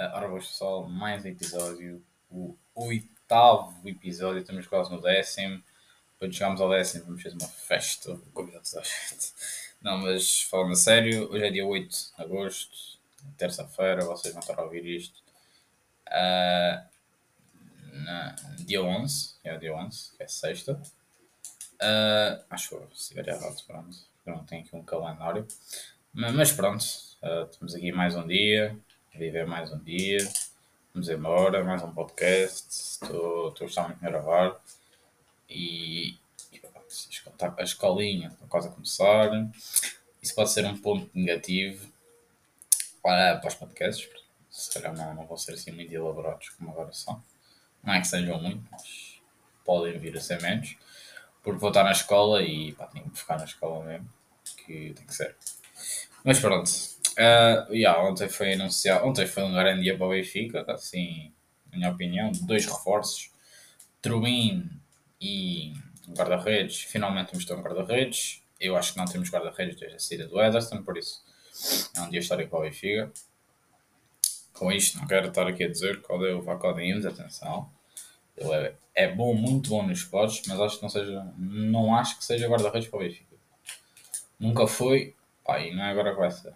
[0.00, 5.62] Uh, ora, boas pessoal, mais um episódio, o oitavo episódio, estamos quase no décimo.
[6.18, 9.34] Quando chegarmos ao décimo, vamos fazer uma festa, convidados à gente.
[9.78, 12.98] Não, mas falando a sério, hoje é dia 8 de agosto,
[13.36, 15.22] terça-feira, vocês vão estar a ouvir isto.
[16.08, 16.82] Uh,
[17.92, 20.80] na, dia 11, é dia 11, que é sexta.
[21.74, 25.46] Uh, acho que se estiver errado, pronto, eu não tenho aqui um calendário.
[26.10, 26.82] Mas, mas pronto,
[27.22, 28.74] uh, estamos aqui mais um dia,
[29.14, 30.18] viver mais um dia.
[30.94, 32.68] Vamos embora, mais um podcast.
[32.70, 34.60] Estou a gostar muito de gravar.
[35.48, 36.18] E,
[36.52, 36.60] e
[37.58, 39.30] a escolinha está quase a começar.
[40.22, 41.90] Isso pode ser um ponto negativo
[43.02, 44.08] para, para os podcasts.
[44.50, 47.22] Se calhar não, não vão ser assim muito elaborados como agora são.
[47.82, 49.20] Não é que sejam muito, mas
[49.64, 50.76] podem vir a ser menos.
[51.42, 54.12] Porque vou estar na escola e pá, tenho que ficar na escola mesmo.
[54.66, 55.36] Que tem que ser.
[56.24, 56.70] Mas pronto.
[57.20, 59.06] Uh, yeah, ontem foi anunciado.
[59.06, 61.30] Ontem foi um grande dia para o Benfica, assim,
[61.70, 62.32] na minha opinião.
[62.42, 63.30] Dois reforços.
[64.00, 64.70] Trubin
[65.20, 65.74] e
[66.16, 66.84] guarda-redes.
[66.84, 68.42] Finalmente temos um guarda-redes.
[68.58, 71.22] Eu acho que não temos guarda-redes desde a saída do Ederson, por isso
[71.94, 73.12] é um dia histórico para o Benfica.
[74.54, 77.70] Com isto, não quero estar aqui a dizer qual é o Vacodinhos, atenção.
[78.36, 81.32] Ele é, é bom, muito bom nos spots, mas acho que não seja.
[81.36, 83.36] Não acho que seja guarda-redes para o Benfica.
[84.38, 86.54] Nunca foi, Pá, e não é agora com essa.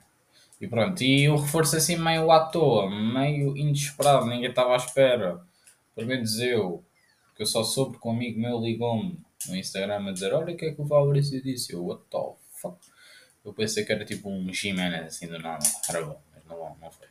[0.61, 5.41] E pronto, e o reforço assim meio à toa, meio inesperado, ninguém estava à espera.
[5.95, 6.85] Pelo menos eu,
[7.37, 10.57] que eu só soube que um amigo meu ligou-me no Instagram a dizer: Olha o
[10.57, 11.73] que é que o Fabrício disse.
[11.73, 12.19] Eu, what the
[12.53, 12.79] fuck?
[13.45, 15.65] Eu pensei que era tipo um Jimenez assim do nada.
[15.89, 17.07] Era bom, mas não, não foi.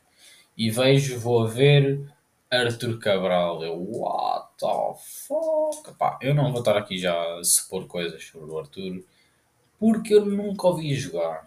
[0.56, 2.08] E vejo, vou ver
[2.50, 3.62] Arthur Cabral.
[3.62, 4.94] Eu, what the
[5.26, 5.96] fuck?
[5.98, 9.04] Pá, eu não vou estar aqui já a supor coisas sobre o Arthur
[9.78, 11.46] porque eu nunca ouvi jogar.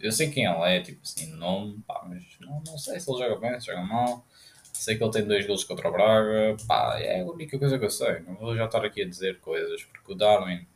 [0.00, 3.18] Eu sei quem ele é, tipo assim, nome, pá, mas não, não sei se ele
[3.18, 4.26] joga bem, se joga mal.
[4.72, 7.84] Sei que ele tem dois gols contra o Braga, pá, é a única coisa que
[7.84, 8.20] eu sei.
[8.20, 10.66] Não vou já estar aqui a dizer coisas, porque o Darwin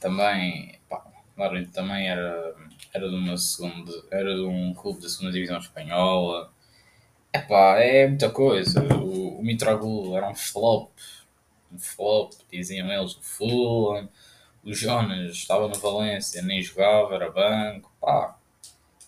[0.00, 1.04] também, pá,
[1.36, 2.54] Darwin também era,
[2.92, 6.52] era de uma segunda, era de um clube da segunda divisão espanhola.
[7.32, 8.82] É pá, é muita coisa.
[8.94, 10.90] O, o era um flop,
[11.72, 14.08] um flop, diziam eles, o Fulham
[14.64, 18.36] o Jonas estava no Valência, nem jogava, era banco, pá,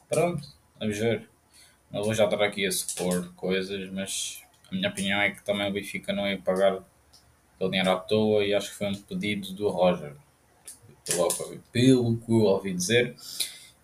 [0.09, 0.47] pronto,
[0.79, 1.29] vamos ver.
[1.91, 5.69] Não vou já estar aqui a supor coisas, mas a minha opinião é que também
[5.69, 6.79] o Benfica não ia pagar
[7.55, 10.15] aquele dinheiro à toa e acho que foi um pedido do Roger.
[11.05, 11.29] Pelo,
[11.71, 13.17] pelo que eu ouvi dizer,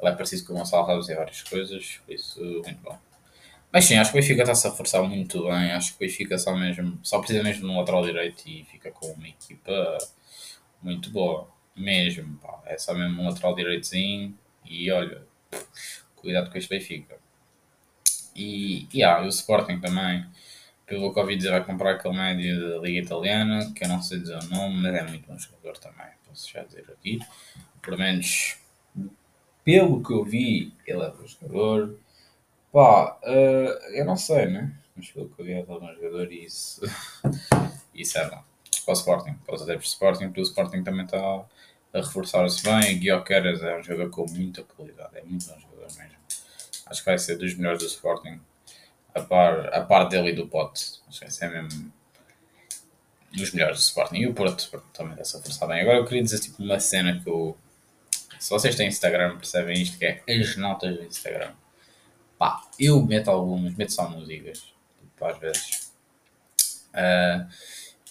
[0.00, 2.98] ele é preciso que o Gonçalo Ramos várias coisas, por isso, muito bom.
[3.70, 5.72] Mas sim, acho que o Benfica está-se a forçar muito bem.
[5.72, 8.90] Acho que o Benfica só, mesmo, só precisa mesmo de um lateral direito e fica
[8.90, 9.98] com uma equipa
[10.82, 11.46] muito boa
[11.78, 15.22] mesmo, pá, é só mesmo um lateral direitozinho e olha,
[16.16, 17.18] cuidado com este Benfica.
[18.34, 20.24] E, e, ah, o Sporting também,
[20.86, 24.20] pelo que ouvi dizer, vai comprar aquele médio da Liga Italiana, que eu não sei
[24.20, 27.18] dizer o nome, mas é muito bom jogador também, posso já dizer aqui.
[27.82, 28.58] Pelo menos,
[29.64, 31.98] pelo que eu vi, ele é bom jogador.
[32.72, 34.72] Pá, uh, eu não sei, né?
[34.94, 36.80] Mas pelo que eu vi, ele é bom jogador e isso,
[37.94, 38.42] isso é bom.
[38.88, 42.62] Para o Sporting, para os adeptos do Sporting, porque o Sporting também está a reforçar-se
[42.62, 42.98] bem.
[42.98, 46.16] Guioqueras é um jogador com muita qualidade, é muito bom jogador mesmo.
[46.86, 48.40] Acho que vai ser dos melhores do Sporting,
[49.14, 51.02] a par, a par dele e do Pote.
[51.06, 51.92] Acho que vai ser mesmo
[53.30, 54.16] dos melhores do Sporting.
[54.16, 55.82] E o Porto também está-se a forçar bem.
[55.82, 57.58] Agora eu queria dizer tipo, uma cena que eu.
[58.40, 61.52] Se vocês têm Instagram, percebem isto, que é as notas do Instagram.
[62.38, 64.60] Pá, eu meto algumas, meto só músicas,
[64.98, 65.92] tipo, às vezes.
[66.94, 67.46] Uh,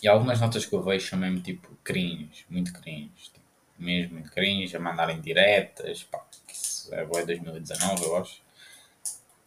[0.02, 3.38] e algumas notas que eu vejo são mesmo tipo cringe, muito cringe
[3.78, 8.42] mesmo cringe, a mandarem diretas, pá, isso é boa 2019 eu acho.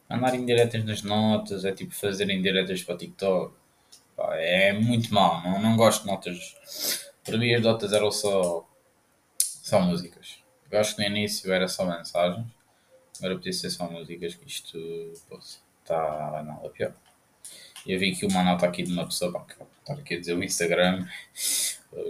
[0.09, 3.55] Mandarem diretas nas notas, é tipo fazerem diretas para o TikTok,
[4.17, 7.11] pá, é muito mal, não, não gosto de notas.
[7.25, 8.67] Para mim as notas eram só,
[9.39, 10.39] só músicas.
[10.71, 12.47] Eu acho que no início era só mensagens,
[13.19, 14.79] agora podia ser só músicas, que isto
[15.83, 16.95] está nada pior.
[17.87, 19.45] Eu vi aqui uma nota aqui de uma pessoa, pá,
[19.81, 21.07] estar aqui a dizer o Instagram,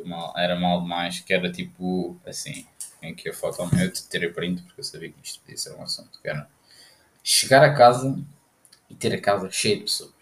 [0.05, 2.67] mal, era mal demais, que era tipo assim,
[3.02, 5.75] em que a foto ao meu ter print, porque eu sabia que isto podia ser
[5.75, 6.49] um assunto, que era
[7.22, 8.19] chegar a casa
[8.88, 10.12] e ter a casa cheia de pessoas,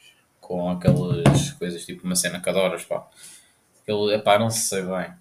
[0.40, 3.08] com aquelas coisas tipo uma cena que adoras, pá.
[3.82, 5.12] Aquele, epá, não sei bem.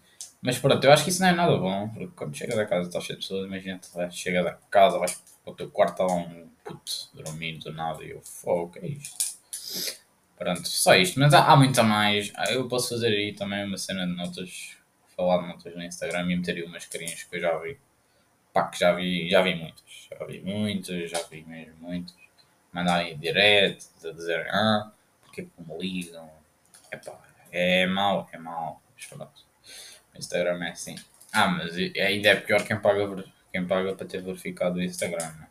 [0.41, 2.87] Mas pronto, eu acho que isso não é nada bom, porque quando chegas a casa
[2.87, 3.79] estás cheio de pessoas, imagina
[4.11, 8.03] chegas a casa, vais para o teu quarto, está lá um puto dormindo do nada
[8.03, 9.17] e eu, fogo, é isto?
[10.37, 11.19] Pronto, só isto.
[11.19, 12.31] Mas há, há muito mais.
[12.35, 14.77] Ah, eu posso fazer aí também uma cena de notas,
[15.15, 17.79] falar de notas no Instagram e meter aí umas carinhas que eu já vi.
[18.53, 20.07] Pá, que já vi, já vi muitas.
[20.11, 22.15] Já vi muitas, já vi mesmo muitas.
[22.71, 24.91] mandarem direto, a dizer ah,
[25.23, 26.29] porque é que não me ligam?
[26.91, 27.19] Epá,
[27.51, 28.81] é mau, é mau.
[30.13, 30.95] O Instagram é assim.
[31.33, 35.31] Ah, mas ainda é pior quem paga, quem paga para ter verificado o Instagram.
[35.33, 35.46] Né?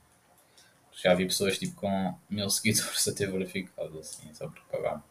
[0.96, 5.02] Já vi pessoas tipo com mil seguidores a ter verificado assim, só por pagar.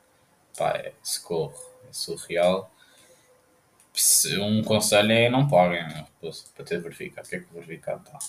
[0.58, 1.56] Pá, é socorro,
[1.88, 2.72] é surreal.
[4.42, 6.06] Um conselho é não paguem né?
[6.56, 7.28] para ter verificado.
[7.28, 8.20] O que é que o verificado está?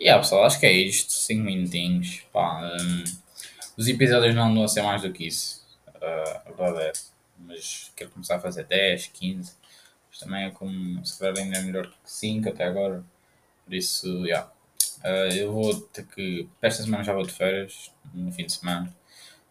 [0.00, 1.12] E yeah, pessoal, acho que é isto.
[1.12, 2.22] 5 minutinhos.
[2.32, 3.04] Pá, um,
[3.76, 5.64] os episódios não vão ser mais do que isso.
[5.96, 6.92] Uh, a verdade é
[7.38, 9.52] Mas quero começar a fazer 10, 15.
[10.08, 13.04] Mas também é como se calhar ainda é melhor que 5 até agora.
[13.64, 14.24] Por isso, já.
[14.26, 14.57] Yeah.
[15.04, 16.48] Uh, eu vou ter que.
[16.60, 17.92] Esta semana já vou de férias.
[18.12, 18.94] No fim de semana.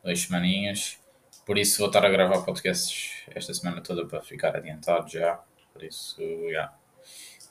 [0.03, 0.99] Duas semaninhas.
[1.45, 5.39] Por isso vou estar a gravar podcasts esta semana toda para ficar adiantado já.
[5.71, 6.21] Por isso,
[6.51, 6.73] já.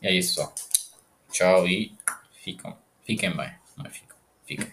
[0.03, 0.55] E é isso só.
[1.31, 1.97] Tchau e
[2.33, 3.55] ficam, fiquem bem.
[3.77, 4.69] Não é ficam.